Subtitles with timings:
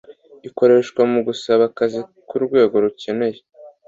[0.47, 3.39] ikoreshwa mu gusaba akazi ku rwego rukeneye